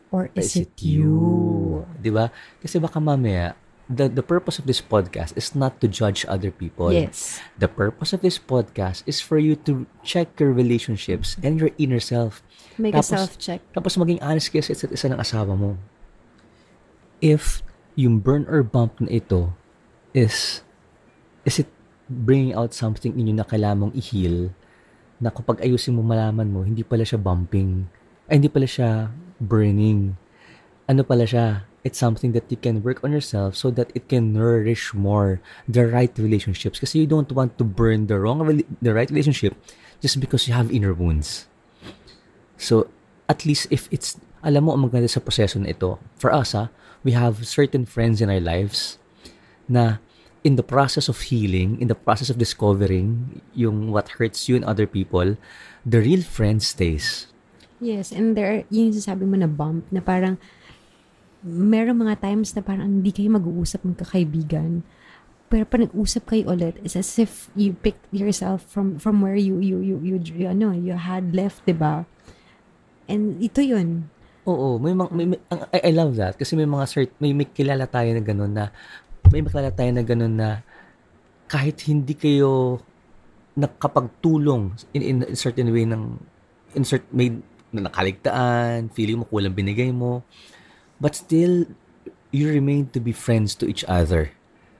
Or 0.10 0.26
Or 0.34 0.42
is, 0.42 0.58
it 0.58 0.74
you? 0.82 1.86
Di 2.02 2.10
ba? 2.10 2.34
Kasi 2.58 2.82
baka 2.82 2.98
mamaya, 2.98 3.54
the, 3.90 4.08
the 4.08 4.24
purpose 4.24 4.60
of 4.60 4.68
this 4.68 4.84
podcast 4.84 5.36
is 5.36 5.56
not 5.56 5.80
to 5.82 5.88
judge 5.88 6.28
other 6.28 6.52
people. 6.52 6.92
Yes. 6.92 7.40
The 7.58 7.68
purpose 7.68 8.12
of 8.12 8.22
this 8.22 8.38
podcast 8.38 9.04
is 9.08 9.20
for 9.24 9.40
you 9.40 9.56
to 9.68 9.88
check 10.04 10.40
your 10.40 10.52
relationships 10.52 11.40
and 11.44 11.60
your 11.60 11.72
inner 11.80 12.00
self. 12.00 12.44
Make 12.78 12.94
Tapos- 12.94 13.12
a 13.12 13.18
self-check. 13.18 13.62
Tapos 13.74 13.96
maging 13.96 14.20
honest 14.22 14.52
kayo 14.52 14.64
sa 14.64 14.76
isa't 14.76 14.92
isa 14.92 15.08
ng 15.10 15.20
asawa 15.20 15.56
mo. 15.56 15.80
If 17.24 17.64
yung 17.98 18.20
burn 18.22 18.46
or 18.46 18.62
bump 18.62 19.02
na 19.02 19.10
ito 19.10 19.56
is, 20.14 20.62
is 21.48 21.58
it 21.64 21.70
bringing 22.08 22.54
out 22.54 22.76
something 22.76 23.16
in 23.18 23.28
you 23.28 23.36
na 23.36 23.48
kailangan 23.48 23.90
mong 23.90 23.96
i-heal 23.98 24.54
na 25.18 25.34
kapag 25.34 25.66
ayusin 25.66 25.98
mo 25.98 26.06
malaman 26.06 26.46
mo, 26.46 26.62
hindi 26.62 26.86
pala 26.86 27.02
siya 27.02 27.18
bumping, 27.18 27.90
ay 28.30 28.38
hindi 28.38 28.52
pala 28.54 28.70
siya 28.70 29.10
burning. 29.42 30.14
Ano 30.86 31.02
pala 31.02 31.26
siya? 31.26 31.66
It's 31.88 31.96
something 31.96 32.36
that 32.36 32.52
you 32.52 32.60
can 32.60 32.84
work 32.84 33.00
on 33.00 33.16
yourself 33.16 33.56
so 33.56 33.72
that 33.72 33.96
it 33.96 34.12
can 34.12 34.36
nourish 34.36 34.92
more 34.92 35.40
the 35.72 35.88
right 35.88 36.12
relationships. 36.20 36.84
Kasi 36.84 37.00
you 37.00 37.08
don't 37.08 37.32
want 37.32 37.56
to 37.56 37.64
burn 37.64 38.12
the 38.12 38.20
wrong, 38.20 38.44
the 38.84 38.92
right 38.92 39.08
relationship 39.08 39.56
just 40.04 40.20
because 40.20 40.52
you 40.52 40.54
have 40.54 40.68
inner 40.68 40.92
wounds. 40.92 41.48
So, 42.60 42.92
at 43.32 43.48
least 43.48 43.72
if 43.72 43.88
it's, 43.88 44.20
alam 44.44 44.68
mo 44.68 44.76
ang 44.76 44.84
maganda 44.84 45.08
sa 45.08 45.24
proseso 45.24 45.64
na 45.64 45.72
ito, 45.72 45.96
for 46.20 46.36
us 46.36 46.52
ha, 46.52 46.68
we 47.08 47.16
have 47.16 47.48
certain 47.48 47.88
friends 47.88 48.20
in 48.20 48.28
our 48.28 48.44
lives 48.44 49.00
na 49.72 50.04
in 50.44 50.56
the 50.56 50.64
process 50.64 51.08
of 51.08 51.32
healing, 51.32 51.80
in 51.80 51.88
the 51.88 51.96
process 51.96 52.30
of 52.30 52.38
discovering 52.38 53.40
yung 53.56 53.92
what 53.92 54.20
hurts 54.20 54.48
you 54.48 54.56
and 54.56 54.66
other 54.66 54.88
people, 54.88 55.40
the 55.88 56.00
real 56.04 56.22
friend 56.22 56.64
stays. 56.64 57.28
Yes, 57.80 58.12
and 58.12 58.36
there, 58.36 58.66
yun 58.74 58.90
yung 58.90 58.98
sasabi 58.98 59.28
mo 59.28 59.38
na 59.38 59.48
bump, 59.48 59.86
na 59.92 60.02
parang, 60.02 60.40
meron 61.48 62.04
mga 62.04 62.20
times 62.20 62.52
na 62.54 62.62
parang 62.62 63.00
hindi 63.00 63.16
kayo 63.16 63.32
mag-uusap 63.32 63.88
magkakaibigan. 63.88 64.84
pero 65.48 65.64
pa 65.64 65.80
nag-usap 65.80 66.28
kayo 66.28 66.52
ulit, 66.52 66.76
it's 66.84 67.00
as 67.00 67.16
if 67.16 67.48
you 67.56 67.72
picked 67.72 68.04
yourself 68.12 68.68
from 68.68 69.00
from 69.00 69.24
where 69.24 69.40
you 69.40 69.64
you 69.64 69.80
you 69.80 69.96
you, 70.04 70.20
you, 70.20 70.48
ano, 70.52 70.76
you 70.76 70.92
had 70.92 71.32
left, 71.32 71.64
'di 71.64 71.72
ba? 71.72 72.04
And 73.08 73.40
ito 73.40 73.64
'yun. 73.64 74.12
Oo, 74.48 74.80
may, 74.80 74.96
mga, 74.96 75.12
may, 75.12 75.26
may 75.28 75.40
I, 75.76 75.92
I 75.92 75.94
love 75.96 76.16
that 76.20 76.40
kasi 76.40 76.56
may 76.56 76.68
mga 76.68 76.86
cert, 76.88 77.12
may, 77.20 77.36
may 77.36 77.48
kilala 77.48 77.84
tayo 77.84 78.16
na 78.16 78.24
gano'n 78.24 78.52
na 78.52 78.72
may 79.28 79.44
makilala 79.44 79.72
tayo 79.76 79.92
na 79.92 80.04
gano'n 80.08 80.36
na 80.36 80.50
kahit 81.52 81.84
hindi 81.88 82.16
kayo 82.16 82.80
nakapagtulong 83.60 84.72
in, 84.96 85.02
in 85.04 85.18
a 85.28 85.36
certain 85.36 85.68
way 85.72 85.84
ng 85.84 86.16
insert 86.80 87.04
may 87.12 87.32
na 87.76 87.92
nakaligtaan, 87.92 88.88
feeling 88.96 89.20
mo 89.20 89.26
kulang 89.28 89.52
binigay 89.52 89.92
mo, 89.92 90.24
but 91.00 91.16
still 91.16 91.66
you 92.32 92.50
remain 92.50 92.90
to 92.94 93.00
be 93.00 93.12
friends 93.12 93.56
to 93.56 93.66
each 93.66 93.86
other. 93.86 94.32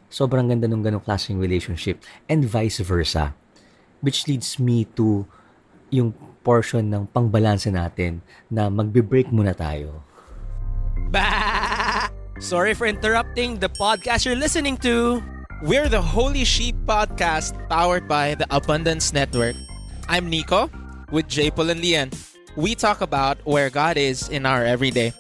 Sobrang 0.08 0.48
ganda 0.48 0.68
ng 0.68 0.84
ganong 0.84 1.04
klaseng 1.04 1.40
relationship 1.40 2.02
and 2.30 2.46
vice 2.46 2.80
versa. 2.80 3.36
Which 4.00 4.28
leads 4.28 4.60
me 4.60 4.86
to 4.96 5.26
yung 5.90 6.14
portion 6.44 6.88
ng 6.94 7.08
pangbalanse 7.12 7.72
natin 7.72 8.22
na 8.48 8.70
magbe-break 8.70 9.32
muna 9.34 9.52
tayo. 9.52 10.04
Bah! 11.12 12.08
Sorry 12.38 12.78
for 12.78 12.86
interrupting 12.86 13.58
the 13.58 13.72
podcast 13.74 14.24
you're 14.24 14.38
listening 14.38 14.78
to. 14.86 15.24
We're 15.66 15.90
the 15.90 16.02
Holy 16.02 16.46
Sheep 16.46 16.78
Podcast 16.86 17.58
powered 17.66 18.06
by 18.06 18.38
the 18.38 18.46
Abundance 18.54 19.10
Network. 19.10 19.58
I'm 20.06 20.30
Nico 20.30 20.70
with 21.10 21.26
J. 21.26 21.50
Paul 21.50 21.74
and 21.74 21.82
Lian. 21.82 22.14
We 22.54 22.78
talk 22.78 23.02
about 23.02 23.42
where 23.42 23.74
God 23.74 23.98
is 23.98 24.30
in 24.30 24.46
our 24.46 24.62
everyday 24.62 25.17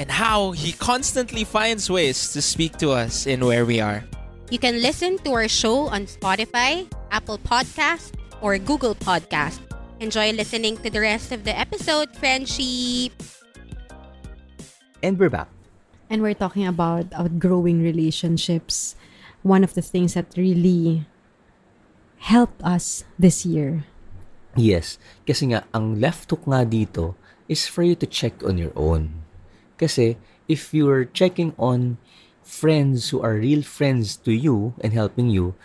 and 0.00 0.08
how 0.08 0.56
He 0.56 0.72
constantly 0.72 1.44
finds 1.44 1.92
ways 1.92 2.32
to 2.32 2.40
speak 2.40 2.80
to 2.80 2.96
us 2.96 3.28
in 3.28 3.44
where 3.44 3.68
we 3.68 3.84
are. 3.84 4.00
You 4.48 4.56
can 4.56 4.80
listen 4.80 5.20
to 5.28 5.36
our 5.36 5.46
show 5.46 5.92
on 5.92 6.08
Spotify, 6.08 6.88
Apple 7.12 7.36
Podcast, 7.36 8.16
or 8.40 8.56
Google 8.56 8.96
Podcast. 8.96 9.60
Enjoy 10.00 10.32
listening 10.32 10.80
to 10.80 10.88
the 10.88 11.04
rest 11.04 11.36
of 11.36 11.44
the 11.44 11.52
episode, 11.52 12.16
friendship. 12.16 13.12
And 15.04 15.20
we're 15.20 15.28
back. 15.28 15.52
And 16.08 16.24
we're 16.24 16.34
talking 16.34 16.66
about 16.66 17.12
outgrowing 17.12 17.84
relationships. 17.84 18.96
One 19.44 19.62
of 19.62 19.76
the 19.76 19.84
things 19.84 20.16
that 20.16 20.32
really 20.32 21.04
helped 22.24 22.64
us 22.64 23.04
this 23.20 23.44
year. 23.44 23.84
Yes, 24.56 24.96
kasi 25.28 25.52
nga 25.52 25.68
ang 25.76 26.00
left 26.00 26.32
hook 26.32 26.48
nga 26.48 26.64
dito 26.64 27.14
is 27.46 27.68
for 27.68 27.84
you 27.84 27.94
to 28.00 28.08
check 28.08 28.40
on 28.42 28.56
your 28.56 28.72
own. 28.74 29.29
Kasi 29.80 30.20
if 30.44 30.76
you're 30.76 31.08
checking 31.08 31.56
on 31.56 31.96
friends 32.44 33.08
who 33.08 33.24
are 33.24 33.40
real 33.40 33.64
friends 33.64 34.20
to 34.28 34.36
you 34.36 34.76
and 34.84 34.92
helping 34.92 35.32
you, 35.32 35.56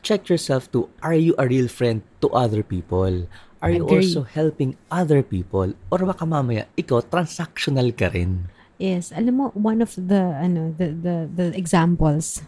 check 0.00 0.32
yourself 0.32 0.72
to 0.72 0.88
are 1.04 1.12
you 1.12 1.36
a 1.36 1.44
real 1.44 1.68
friend 1.68 2.00
to 2.24 2.32
other 2.32 2.64
people? 2.64 3.28
Are 3.60 3.72
you 3.72 3.84
Agree. 3.84 4.08
also 4.08 4.24
helping 4.24 4.76
other 4.88 5.20
people? 5.24 5.72
Or 5.92 5.98
baka 6.04 6.24
mamaya, 6.24 6.68
ikaw, 6.76 7.04
transactional 7.04 7.92
ka 7.96 8.12
rin. 8.12 8.48
Yes, 8.76 9.12
alam 9.12 9.40
mo 9.40 9.44
one 9.56 9.80
of 9.80 9.96
the 9.96 10.36
ano 10.36 10.74
the 10.76 10.92
the 10.92 11.16
the 11.30 11.46
examples 11.56 12.44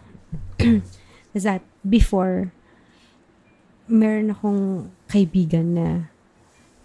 is 1.37 1.43
that 1.47 1.63
before 1.81 2.51
meron 3.87 4.35
akong 4.35 4.91
kaibigan 5.07 5.73
na 5.73 5.87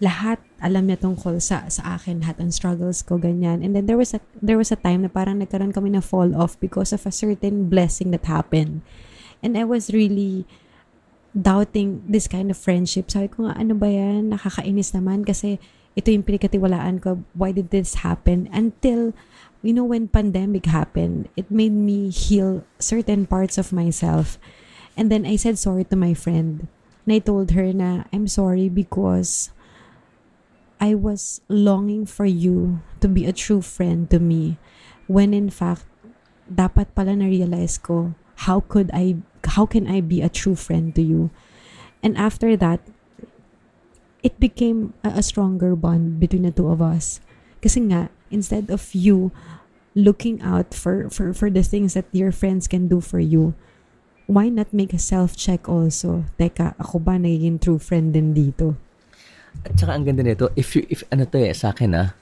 lahat 0.01 0.41
alam 0.63 0.87
niya 0.87 0.97
tungkol 0.97 1.43
sa 1.43 1.67
sa 1.67 1.99
akin, 1.99 2.23
lahat 2.23 2.39
ng 2.39 2.49
struggles 2.49 3.03
ko 3.03 3.19
ganyan. 3.19 3.61
And 3.61 3.75
then 3.75 3.85
there 3.85 3.99
was 3.99 4.15
a 4.15 4.23
there 4.39 4.57
was 4.57 4.71
a 4.71 4.79
time 4.79 5.03
na 5.03 5.11
parang 5.11 5.43
nagkaroon 5.43 5.75
kami 5.75 5.93
na 5.93 6.01
fall 6.01 6.33
off 6.33 6.57
because 6.57 6.95
of 6.95 7.03
a 7.05 7.13
certain 7.13 7.67
blessing 7.67 8.15
that 8.15 8.25
happened. 8.25 8.81
And 9.43 9.59
I 9.59 9.67
was 9.67 9.91
really 9.91 10.47
doubting 11.35 12.05
this 12.07 12.29
kind 12.29 12.47
of 12.53 12.57
friendship. 12.57 13.09
Sabi 13.09 13.27
ko 13.27 13.49
nga, 13.49 13.57
ano 13.57 13.73
ba 13.73 13.89
yan? 13.89 14.31
Nakakainis 14.31 14.93
naman 14.95 15.25
kasi 15.27 15.57
ito 15.97 16.09
yung 16.09 16.23
pinagkatiwalaan 16.23 17.01
ko. 17.01 17.25
Why 17.33 17.51
did 17.51 17.73
this 17.73 18.05
happen? 18.05 18.47
Until, 18.53 19.11
you 19.65 19.73
know, 19.73 19.83
when 19.83 20.07
pandemic 20.07 20.69
happened, 20.69 21.27
it 21.35 21.49
made 21.49 21.73
me 21.73 22.09
heal 22.13 22.63
certain 22.77 23.25
parts 23.25 23.57
of 23.57 23.73
myself. 23.73 24.37
And 24.93 25.09
then 25.09 25.25
I 25.25 25.35
said 25.35 25.57
sorry 25.57 25.83
to 25.89 25.97
my 25.97 26.13
friend. 26.13 26.69
And 27.03 27.11
I 27.11 27.19
told 27.19 27.51
her 27.51 27.73
na, 27.73 28.05
I'm 28.13 28.29
sorry 28.29 28.69
because 28.69 29.49
I 30.83 30.99
was 30.99 31.39
longing 31.47 32.03
for 32.03 32.27
you 32.27 32.83
to 32.99 33.07
be 33.07 33.23
a 33.23 33.31
true 33.31 33.63
friend 33.63 34.11
to 34.11 34.19
me. 34.19 34.59
When 35.07 35.31
in 35.31 35.47
fact, 35.47 35.87
dapat 36.51 36.91
pala 36.91 37.15
na-realize 37.15 37.79
ko, 37.79 38.19
how 38.43 38.67
could 38.67 38.91
I, 38.91 39.23
how 39.55 39.63
can 39.63 39.87
I 39.87 40.03
be 40.03 40.19
a 40.19 40.27
true 40.27 40.59
friend 40.59 40.91
to 40.99 41.01
you? 41.01 41.31
And 42.03 42.19
after 42.19 42.59
that, 42.59 42.83
it 44.27 44.35
became 44.43 44.91
a, 45.07 45.19
a 45.19 45.23
stronger 45.23 45.71
bond 45.71 46.19
between 46.19 46.43
the 46.43 46.51
two 46.51 46.67
of 46.67 46.83
us. 46.83 47.23
Kasi 47.63 47.87
nga, 47.87 48.11
instead 48.27 48.67
of 48.67 48.91
you 48.91 49.31
looking 49.95 50.43
out 50.43 50.75
for, 50.75 51.07
for, 51.07 51.31
for 51.31 51.47
the 51.47 51.63
things 51.63 51.95
that 51.95 52.11
your 52.11 52.35
friends 52.35 52.67
can 52.67 52.91
do 52.91 52.99
for 52.99 53.23
you, 53.23 53.55
why 54.27 54.51
not 54.51 54.75
make 54.75 54.91
a 54.91 54.99
self-check 54.99 55.63
also? 55.71 56.27
Teka, 56.35 56.75
ako 56.75 56.99
ba 56.99 57.15
nagiging 57.15 57.63
true 57.63 57.79
friend 57.79 58.11
din 58.11 58.35
dito? 58.35 58.75
At 59.61 59.77
saka 59.77 59.93
ang 59.93 60.03
ganda 60.03 60.25
nito, 60.25 60.49
if 60.57 60.73
you, 60.73 60.83
if 60.89 61.05
ano 61.13 61.29
to 61.29 61.37
eh, 61.37 61.53
sa 61.53 61.69
akin 61.69 61.93
ah, 61.93 62.17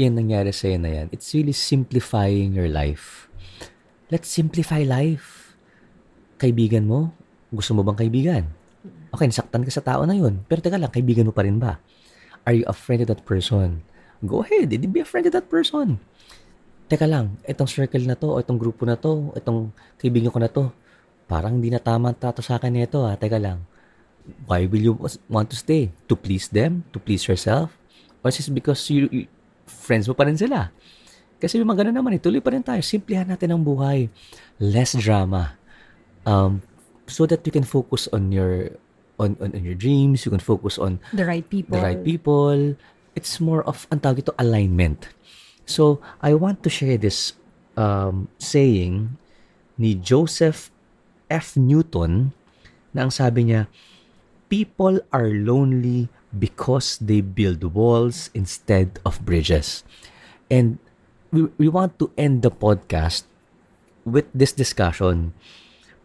yan 0.00 0.16
nangyari 0.16 0.48
sa'yo 0.48 0.80
na 0.80 0.88
yan, 0.88 1.06
it's 1.12 1.36
really 1.36 1.52
simplifying 1.52 2.56
your 2.56 2.72
life. 2.72 3.28
Let's 4.08 4.32
simplify 4.32 4.80
life. 4.84 5.52
Kaibigan 6.40 6.88
mo, 6.88 7.12
gusto 7.52 7.76
mo 7.76 7.84
bang 7.84 8.00
kaibigan? 8.00 8.44
Okay, 9.12 9.28
nasaktan 9.28 9.62
ka 9.62 9.70
sa 9.70 9.84
tao 9.84 10.08
na 10.08 10.16
yun. 10.16 10.40
Pero 10.48 10.64
teka 10.64 10.80
lang, 10.80 10.88
kaibigan 10.88 11.28
mo 11.28 11.32
pa 11.36 11.44
rin 11.44 11.60
ba? 11.60 11.76
Are 12.48 12.56
you 12.56 12.64
a 12.66 12.74
friend 12.74 13.04
to 13.04 13.08
that 13.12 13.22
person? 13.28 13.84
Go 14.24 14.42
ahead, 14.42 14.72
edi 14.72 14.88
be 14.88 15.04
a 15.04 15.06
friend 15.06 15.28
to 15.28 15.32
that 15.36 15.46
person. 15.52 16.00
Teka 16.88 17.06
lang, 17.06 17.38
itong 17.46 17.68
circle 17.70 18.02
na 18.04 18.16
to, 18.16 18.32
o 18.32 18.40
itong 18.40 18.58
grupo 18.58 18.88
na 18.88 18.96
to, 18.96 19.30
itong 19.36 19.70
kaibigan 20.00 20.32
ko 20.32 20.40
na 20.40 20.50
to, 20.50 20.72
parang 21.30 21.60
hindi 21.60 21.72
na 21.72 21.80
tama 21.80 22.12
ang 22.12 22.18
trato 22.18 22.44
sa 22.44 22.58
akin 22.58 22.72
nito 22.74 23.04
ah. 23.04 23.14
Teka 23.16 23.38
lang, 23.38 23.64
why 24.46 24.66
will 24.66 24.82
you 24.82 24.94
want 25.28 25.50
to 25.50 25.56
stay? 25.58 25.90
To 26.08 26.14
please 26.14 26.48
them? 26.48 26.84
To 26.92 26.98
please 26.98 27.26
yourself? 27.26 27.74
Or 28.22 28.30
is 28.30 28.38
it 28.38 28.54
because 28.54 28.82
you, 28.90 29.08
you- 29.10 29.30
friends 29.66 30.06
mo 30.06 30.14
pa 30.14 30.24
rin 30.26 30.38
sila? 30.38 30.70
Kasi 31.42 31.58
yung 31.58 31.66
mga 31.66 31.82
ganun 31.82 31.98
naman, 31.98 32.14
eh, 32.14 32.22
tuloy 32.22 32.38
pa 32.38 32.54
rin 32.54 32.62
tayo. 32.62 32.78
Simplihan 32.86 33.26
natin 33.26 33.50
ang 33.50 33.62
buhay. 33.66 34.06
Less 34.62 34.94
drama. 34.94 35.58
Um, 36.22 36.62
so 37.10 37.26
that 37.26 37.42
you 37.42 37.50
can 37.50 37.66
focus 37.66 38.06
on 38.14 38.30
your 38.30 38.70
on, 39.18 39.34
on, 39.42 39.50
on 39.54 39.62
your 39.66 39.74
dreams, 39.74 40.22
you 40.24 40.30
can 40.30 40.42
focus 40.42 40.78
on 40.78 41.02
The 41.10 41.26
right 41.26 41.46
people. 41.46 41.74
the 41.78 41.82
right 41.82 42.02
people. 42.02 42.78
It's 43.14 43.38
more 43.42 43.62
of, 43.66 43.86
ang 43.92 44.00
tawag 44.00 44.24
ito, 44.24 44.32
alignment. 44.38 45.10
So, 45.66 46.00
I 46.22 46.34
want 46.34 46.62
to 46.64 46.70
share 46.70 46.96
this 46.96 47.34
um, 47.76 48.26
saying 48.38 49.14
ni 49.78 49.94
Joseph 49.94 50.70
F. 51.30 51.54
Newton 51.54 52.32
na 52.92 53.06
ang 53.06 53.12
sabi 53.12 53.50
niya, 53.52 53.68
people 54.52 55.00
are 55.16 55.32
lonely 55.32 56.12
because 56.36 57.00
they 57.00 57.24
build 57.24 57.64
walls 57.72 58.28
instead 58.36 59.00
of 59.00 59.24
bridges. 59.24 59.80
And 60.52 60.76
we, 61.32 61.48
we 61.56 61.72
want 61.72 61.96
to 62.04 62.12
end 62.20 62.44
the 62.44 62.52
podcast 62.52 63.24
with 64.04 64.28
this 64.36 64.52
discussion. 64.52 65.32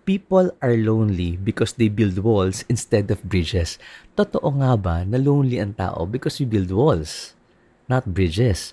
People 0.07 0.55
are 0.63 0.79
lonely 0.79 1.35
because 1.35 1.75
they 1.75 1.91
build 1.91 2.15
walls 2.23 2.63
instead 2.71 3.11
of 3.11 3.19
bridges. 3.27 3.75
Totoo 4.15 4.63
nga 4.63 4.79
ba 4.79 5.03
na 5.03 5.19
lonely 5.19 5.59
ang 5.59 5.75
tao 5.75 6.07
because 6.07 6.39
we 6.39 6.47
build 6.47 6.71
walls, 6.71 7.35
not 7.91 8.07
bridges? 8.07 8.71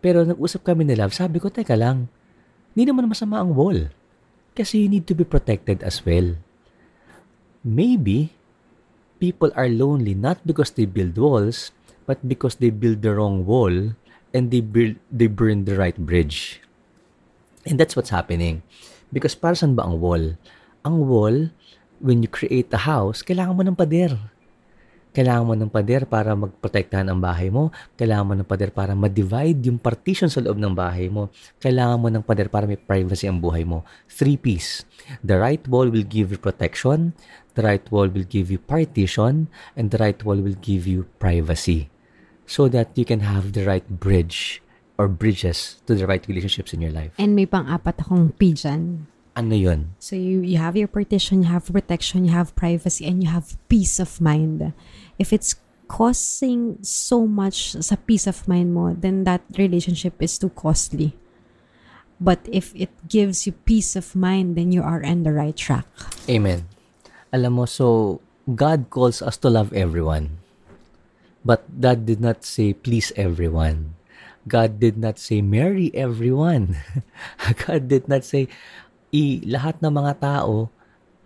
Pero 0.00 0.24
nag-usap 0.24 0.64
kami 0.64 0.88
ni 0.88 0.96
Love, 0.96 1.12
sabi 1.12 1.36
ko, 1.36 1.52
teka 1.52 1.76
lang, 1.76 2.08
hindi 2.72 2.88
naman 2.88 3.12
masama 3.12 3.44
ang 3.44 3.52
wall. 3.52 3.92
Kasi 4.56 4.80
you 4.80 4.88
need 4.88 5.04
to 5.04 5.12
be 5.12 5.28
protected 5.28 5.84
as 5.84 6.00
well. 6.08 6.40
Maybe, 7.60 8.39
people 9.20 9.52
are 9.54 9.68
lonely 9.68 10.16
not 10.16 10.40
because 10.48 10.72
they 10.72 10.88
build 10.88 11.14
walls, 11.20 11.70
but 12.08 12.18
because 12.24 12.56
they 12.56 12.72
build 12.72 13.04
the 13.04 13.14
wrong 13.14 13.44
wall 13.44 13.94
and 14.32 14.50
they 14.50 14.64
build 14.64 14.96
they 15.12 15.28
burn 15.28 15.68
the 15.68 15.76
right 15.76 15.94
bridge. 15.94 16.64
And 17.68 17.78
that's 17.78 17.94
what's 17.94 18.10
happening. 18.10 18.64
Because 19.12 19.36
para 19.36 19.52
saan 19.52 19.76
ba 19.76 19.84
ang 19.84 20.00
wall? 20.00 20.40
Ang 20.82 21.04
wall, 21.04 21.52
when 22.00 22.24
you 22.24 22.30
create 22.32 22.72
a 22.72 22.88
house, 22.88 23.20
kailangan 23.20 23.54
mo 23.54 23.62
ng 23.62 23.76
pader. 23.76 24.16
Kailangan 25.10 25.42
mo 25.42 25.54
ng 25.58 25.70
pader 25.70 26.06
para 26.06 26.38
magprotektahan 26.38 27.10
ang 27.10 27.18
bahay 27.18 27.50
mo. 27.50 27.74
Kailangan 27.98 28.26
mo 28.30 28.34
ng 28.38 28.46
pader 28.46 28.70
para 28.70 28.94
ma-divide 28.94 29.58
yung 29.66 29.82
partition 29.82 30.30
sa 30.30 30.38
loob 30.38 30.54
ng 30.54 30.70
bahay 30.70 31.10
mo. 31.10 31.34
Kailangan 31.58 31.98
mo 31.98 32.08
ng 32.14 32.22
pader 32.22 32.46
para 32.46 32.62
may 32.70 32.78
privacy 32.78 33.26
ang 33.26 33.42
buhay 33.42 33.66
mo. 33.66 33.82
Three 34.06 34.38
piece. 34.38 34.86
The 35.26 35.34
right 35.42 35.62
wall 35.66 35.90
will 35.90 36.06
give 36.06 36.30
you 36.30 36.38
protection. 36.38 37.18
The 37.58 37.66
right 37.66 37.86
wall 37.90 38.06
will 38.06 38.26
give 38.26 38.54
you 38.54 38.62
partition. 38.62 39.50
And 39.74 39.90
the 39.90 39.98
right 39.98 40.22
wall 40.22 40.38
will 40.38 40.58
give 40.62 40.86
you 40.86 41.10
privacy. 41.18 41.90
So 42.46 42.70
that 42.70 42.94
you 42.94 43.02
can 43.02 43.26
have 43.26 43.54
the 43.54 43.66
right 43.66 43.86
bridge 43.86 44.62
or 44.94 45.10
bridges 45.10 45.82
to 45.90 45.98
the 45.98 46.06
right 46.06 46.22
relationships 46.30 46.70
in 46.70 46.86
your 46.86 46.94
life. 46.94 47.10
And 47.18 47.34
may 47.34 47.50
pang-apat 47.50 48.06
akong 48.06 48.36
P 48.38 48.54
dyan. 48.54 49.10
Ano 49.36 49.54
yun? 49.54 49.94
So 50.02 50.16
you 50.16 50.42
you 50.42 50.58
have 50.58 50.74
your 50.74 50.90
partition, 50.90 51.46
you 51.46 51.50
have 51.50 51.70
protection, 51.70 52.26
you 52.26 52.34
have 52.34 52.54
privacy, 52.58 53.06
and 53.06 53.22
you 53.22 53.30
have 53.30 53.54
peace 53.70 54.02
of 54.02 54.20
mind. 54.20 54.74
If 55.18 55.32
it's 55.32 55.54
causing 55.90 56.78
so 56.86 57.26
much 57.26 57.74
sa 57.78 57.98
peace 57.98 58.30
of 58.30 58.46
mind 58.46 58.74
mo, 58.74 58.94
then 58.94 59.26
that 59.26 59.42
relationship 59.58 60.18
is 60.22 60.38
too 60.38 60.54
costly. 60.54 61.18
But 62.20 62.44
if 62.52 62.76
it 62.76 62.92
gives 63.08 63.48
you 63.48 63.56
peace 63.64 63.96
of 63.96 64.12
mind, 64.12 64.54
then 64.54 64.70
you 64.70 64.84
are 64.84 65.00
on 65.00 65.24
the 65.24 65.32
right 65.32 65.56
track. 65.56 65.88
Amen. 66.28 66.68
Alam 67.32 67.56
mo, 67.56 67.64
so, 67.64 68.20
God 68.44 68.92
calls 68.92 69.24
us 69.24 69.40
to 69.40 69.48
love 69.48 69.72
everyone. 69.72 70.36
But 71.40 71.64
God 71.80 72.04
did 72.04 72.20
not 72.20 72.44
say, 72.44 72.76
please 72.76 73.10
everyone. 73.16 73.96
God 74.44 74.76
did 74.76 75.00
not 75.00 75.16
say, 75.16 75.40
marry 75.40 75.88
everyone. 75.96 76.76
God 77.66 77.88
did 77.88 78.04
not 78.04 78.24
say, 78.24 78.52
i 79.10 79.42
lahat 79.46 79.78
ng 79.82 79.90
mga 79.90 80.12
tao, 80.22 80.70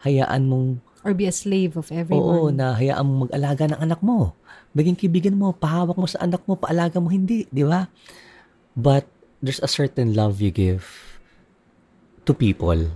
hayaan 0.05 0.49
mong, 0.49 0.69
Or 1.05 1.13
be 1.13 1.29
a 1.29 1.37
slave 1.37 1.77
of 1.77 1.93
oo, 1.93 2.01
everyone. 2.01 2.57
na 2.57 2.73
hayaan 2.73 3.05
mong 3.05 3.21
mag-alaga 3.29 3.69
ng 3.69 3.81
anak 3.81 4.01
mo. 4.01 4.33
Maging 4.73 4.97
kaibigan 4.97 5.37
mo, 5.37 5.53
pahawak 5.53 6.01
mo 6.01 6.09
sa 6.09 6.25
anak 6.25 6.41
mo, 6.49 6.57
paalaga 6.57 6.97
mo, 6.97 7.13
hindi, 7.13 7.45
di 7.53 7.61
ba? 7.61 7.93
But 8.73 9.05
there's 9.45 9.61
a 9.61 9.69
certain 9.69 10.17
love 10.17 10.41
you 10.41 10.49
give 10.49 10.89
to 12.25 12.33
people. 12.33 12.89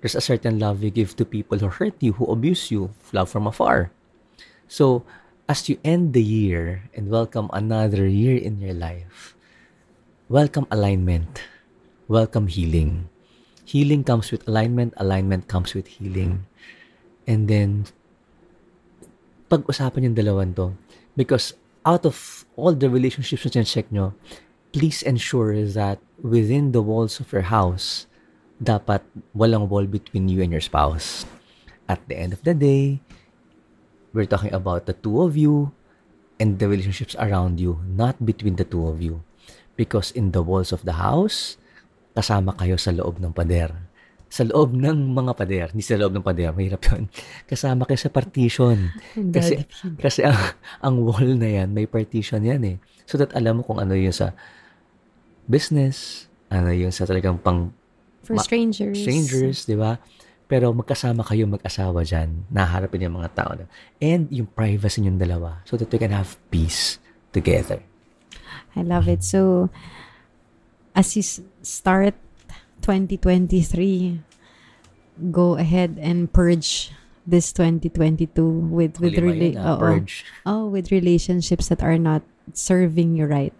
There's 0.00 0.16
a 0.16 0.24
certain 0.24 0.56
love 0.56 0.80
you 0.80 0.88
give 0.88 1.12
to 1.20 1.28
people 1.28 1.60
who 1.60 1.68
hurt 1.68 2.00
you, 2.00 2.16
who 2.16 2.24
abuse 2.32 2.72
you, 2.72 2.88
love 3.12 3.28
from 3.28 3.44
afar. 3.44 3.92
So, 4.64 5.04
as 5.44 5.68
you 5.68 5.76
end 5.84 6.16
the 6.16 6.24
year 6.24 6.88
and 6.96 7.12
welcome 7.12 7.52
another 7.52 8.08
year 8.08 8.32
in 8.32 8.64
your 8.64 8.72
life, 8.72 9.36
welcome 10.32 10.64
alignment, 10.72 11.44
welcome 12.08 12.48
healing. 12.48 13.09
Healing 13.70 14.02
comes 14.02 14.34
with 14.34 14.42
alignment, 14.50 14.98
alignment 14.98 15.46
comes 15.46 15.78
with 15.78 15.86
healing. 15.86 16.42
And 17.22 17.46
then, 17.46 17.86
pag-usapan 19.46 20.10
yung 20.10 20.18
dalawan 20.18 20.58
to. 20.58 20.74
Because 21.14 21.54
out 21.86 22.02
of 22.02 22.42
all 22.58 22.74
the 22.74 22.90
relationships 22.90 23.46
na 23.46 23.62
check 23.62 23.86
nyo, 23.94 24.10
please 24.74 25.06
ensure 25.06 25.54
that 25.70 26.02
within 26.18 26.74
the 26.74 26.82
walls 26.82 27.22
of 27.22 27.30
your 27.30 27.46
house, 27.46 28.10
dapat 28.58 29.06
walang 29.38 29.70
wall 29.70 29.86
between 29.86 30.26
you 30.26 30.42
and 30.42 30.50
your 30.50 30.62
spouse. 30.62 31.22
At 31.86 32.02
the 32.10 32.18
end 32.18 32.34
of 32.34 32.42
the 32.42 32.58
day, 32.58 32.98
we're 34.10 34.26
talking 34.26 34.50
about 34.50 34.90
the 34.90 34.98
two 34.98 35.22
of 35.22 35.38
you 35.38 35.70
and 36.42 36.58
the 36.58 36.66
relationships 36.66 37.14
around 37.22 37.62
you, 37.62 37.78
not 37.86 38.18
between 38.26 38.58
the 38.58 38.66
two 38.66 38.90
of 38.90 38.98
you. 38.98 39.22
Because 39.78 40.10
in 40.10 40.34
the 40.34 40.42
walls 40.42 40.74
of 40.74 40.82
the 40.82 40.98
house, 40.98 41.54
kasama 42.12 42.54
kayo 42.54 42.76
sa 42.76 42.90
loob 42.90 43.18
ng 43.18 43.30
pader. 43.30 43.70
Sa 44.30 44.46
loob 44.46 44.70
ng 44.72 45.10
mga 45.10 45.32
pader, 45.34 45.66
hindi 45.74 45.82
sa 45.82 45.98
loob 45.98 46.14
ng 46.14 46.22
pader, 46.22 46.54
mahirap 46.54 46.78
yun. 46.86 47.10
Kasama 47.50 47.82
kayo 47.82 47.98
sa 47.98 48.10
partition. 48.10 48.94
Kasi, 49.34 49.66
kasi 49.98 50.22
ang, 50.22 50.38
ang 50.78 50.94
wall 51.02 51.34
na 51.34 51.50
yan, 51.58 51.74
may 51.74 51.84
partition 51.84 52.38
yan 52.40 52.62
eh. 52.62 52.76
So 53.06 53.18
that 53.18 53.34
alam 53.34 53.58
mo 53.58 53.62
kung 53.66 53.82
ano 53.82 53.90
yung 53.92 54.14
sa 54.14 54.30
business, 55.44 56.26
ano 56.46 56.70
yung 56.70 56.94
sa 56.94 57.06
talagang 57.06 57.42
pang 57.42 57.74
For 58.22 58.36
Ma- 58.38 58.44
strangers. 58.44 59.00
strangers, 59.00 59.64
di 59.64 59.74
ba? 59.74 59.98
Pero 60.46 60.70
magkasama 60.70 61.22
kayo 61.22 61.46
mag-asawa 61.46 62.02
dyan, 62.02 62.46
naharapin 62.50 63.02
yung 63.02 63.18
mga 63.18 63.30
tao. 63.34 63.50
na- 63.54 63.70
And 63.98 64.30
yung 64.30 64.46
privacy 64.46 65.02
yung 65.02 65.18
dalawa 65.18 65.62
so 65.64 65.74
that 65.74 65.90
you 65.90 65.98
can 65.98 66.14
have 66.14 66.38
peace 66.50 66.98
together. 67.32 67.82
I 68.78 68.86
love 68.86 69.10
it. 69.10 69.26
So, 69.26 69.70
as 70.94 71.14
you 71.14 71.22
start 71.62 72.14
2023, 72.82 74.20
go 75.30 75.56
ahead 75.56 75.98
and 76.00 76.32
purge 76.32 76.90
this 77.26 77.52
2022 77.52 78.32
with 78.42 78.98
with 78.98 79.14
Lima 79.14 79.32
rela- 79.32 79.78
purge. 79.78 80.24
oh 80.46 80.66
with 80.66 80.90
relationships 80.90 81.68
that 81.68 81.82
are 81.82 81.98
not 82.00 82.22
serving 82.52 83.14
you 83.14 83.26
right. 83.26 83.54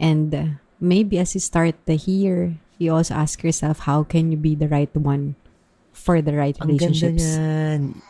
And 0.00 0.34
uh, 0.34 0.46
maybe 0.80 1.18
as 1.18 1.34
you 1.34 1.40
start 1.40 1.76
the 1.86 1.94
year, 1.96 2.58
you 2.78 2.90
also 2.92 3.14
ask 3.14 3.42
yourself, 3.44 3.86
how 3.86 4.02
can 4.02 4.32
you 4.32 4.38
be 4.38 4.54
the 4.58 4.66
right 4.66 4.90
one 4.96 5.36
for 5.92 6.18
the 6.20 6.34
right 6.34 6.56
Ang 6.58 6.74
ganda 6.74 6.90
relationships? 6.90 7.38
niyan. 7.38 8.02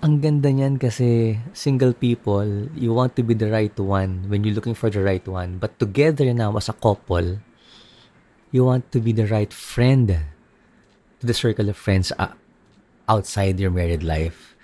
Ang 0.00 0.14
ganda 0.24 0.48
niyan 0.48 0.80
kasi 0.80 1.36
single 1.52 1.92
people, 1.92 2.46
you 2.72 2.94
want 2.96 3.12
to 3.20 3.22
be 3.22 3.36
the 3.36 3.52
right 3.52 3.76
one 3.76 4.24
when 4.32 4.40
you're 4.40 4.56
looking 4.56 4.72
for 4.72 4.88
the 4.88 5.02
right 5.04 5.26
one. 5.28 5.60
But 5.60 5.76
together 5.76 6.24
now 6.32 6.56
as 6.56 6.72
a 6.72 6.76
couple, 6.78 7.36
you 8.50 8.64
want 8.64 8.90
to 8.92 9.00
be 9.00 9.12
the 9.12 9.26
right 9.26 9.52
friend 9.52 10.26
to 11.20 11.26
the 11.26 11.34
circle 11.34 11.68
of 11.68 11.76
friends 11.76 12.12
outside 13.08 13.60
your 13.60 13.70
married 13.70 14.02
life 14.02 14.56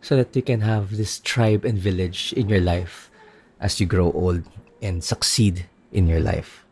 so 0.00 0.16
that 0.16 0.34
you 0.36 0.42
can 0.42 0.60
have 0.60 0.96
this 0.96 1.18
tribe 1.18 1.64
and 1.64 1.78
village 1.78 2.32
in 2.36 2.48
your 2.48 2.60
life 2.60 3.10
as 3.58 3.80
you 3.80 3.86
grow 3.86 4.12
old 4.12 4.44
and 4.80 5.02
succeed 5.02 5.66
in 5.90 6.06
your 6.06 6.20
life. 6.20 6.64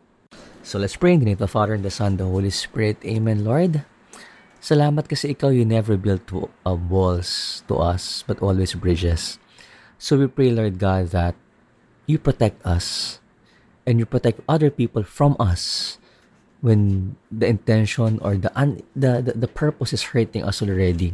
So 0.62 0.78
let's 0.78 0.96
pray 0.96 1.14
in 1.14 1.20
the 1.20 1.26
name 1.26 1.40
of 1.40 1.44
the 1.44 1.48
Father 1.48 1.74
and 1.74 1.84
the 1.84 1.90
Son, 1.90 2.16
the 2.16 2.24
Holy 2.24 2.50
Spirit. 2.50 3.02
Amen, 3.04 3.44
Lord. 3.44 3.82
Salamat 4.62 5.10
kasi 5.10 5.34
ikaw, 5.36 5.52
you 5.52 5.66
never 5.66 5.98
built 5.98 6.24
to, 6.32 6.48
uh, 6.64 6.72
walls 6.72 7.60
to 7.68 7.76
us, 7.76 8.24
but 8.24 8.40
always 8.40 8.72
bridges. 8.72 9.36
So 9.98 10.16
we 10.16 10.24
pray, 10.24 10.54
Lord 10.54 10.78
God, 10.78 11.12
that 11.12 11.36
you 12.06 12.16
protect 12.16 12.64
us 12.64 13.18
and 13.84 13.98
you 14.00 14.06
protect 14.06 14.40
other 14.48 14.70
people 14.70 15.04
from 15.04 15.36
us 15.36 15.98
when 16.64 17.12
the 17.28 17.44
intention 17.44 18.16
or 18.24 18.40
the, 18.40 18.48
un- 18.56 18.80
the, 18.96 19.20
the, 19.20 19.32
the 19.36 19.48
purpose 19.48 19.92
is 19.92 20.16
hurting 20.16 20.42
us 20.42 20.64
already. 20.64 21.12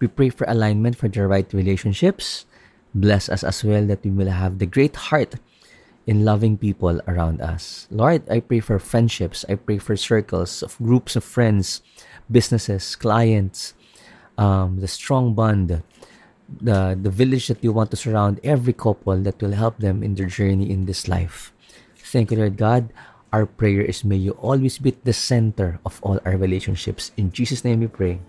We 0.00 0.06
pray 0.06 0.28
for 0.28 0.44
alignment 0.44 1.00
for 1.00 1.08
the 1.08 1.24
right 1.26 1.48
relationships. 1.54 2.44
Bless 2.92 3.32
us 3.32 3.40
as 3.40 3.64
well 3.64 3.86
that 3.88 4.04
we 4.04 4.12
will 4.12 4.28
have 4.28 4.60
the 4.60 4.68
great 4.68 5.08
heart 5.08 5.40
in 6.06 6.28
loving 6.28 6.58
people 6.58 7.00
around 7.08 7.40
us. 7.40 7.88
Lord, 7.90 8.28
I 8.28 8.40
pray 8.40 8.60
for 8.60 8.78
friendships. 8.78 9.46
I 9.48 9.54
pray 9.54 9.78
for 9.78 9.96
circles 9.96 10.62
of 10.62 10.76
groups 10.76 11.16
of 11.16 11.24
friends, 11.24 11.80
businesses, 12.30 12.92
clients, 12.92 13.72
um, 14.36 14.84
the 14.84 14.88
strong 14.88 15.32
bond, 15.32 15.80
the 16.60 16.98
the 17.00 17.08
village 17.08 17.48
that 17.48 17.64
you 17.64 17.72
want 17.72 17.88
to 17.92 17.96
surround 17.96 18.40
every 18.44 18.76
couple 18.76 19.16
that 19.16 19.40
will 19.40 19.56
help 19.56 19.78
them 19.78 20.02
in 20.02 20.20
their 20.20 20.28
journey 20.28 20.68
in 20.68 20.84
this 20.84 21.08
life. 21.08 21.48
Thank 21.96 22.28
you, 22.28 22.36
Lord 22.36 22.60
God. 22.60 22.92
Our 23.32 23.46
prayer 23.48 23.80
is 23.80 24.04
may 24.04 24.20
you 24.20 24.36
always 24.44 24.76
be 24.76 24.92
the 24.92 25.16
center 25.16 25.80
of 25.88 25.96
all 26.04 26.20
our 26.24 26.36
relationships. 26.36 27.12
In 27.16 27.32
Jesus' 27.32 27.64
name 27.64 27.80
we 27.80 27.88
pray. 27.88 28.20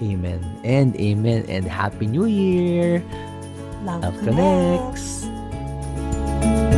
Amen 0.00 0.40
and 0.64 0.96
amen 0.96 1.44
and 1.48 1.66
Happy 1.66 2.06
New 2.06 2.24
Year! 2.24 3.04
Love, 3.84 4.02
Love 4.02 4.16
connects. 4.24 5.28
connects. 5.28 6.77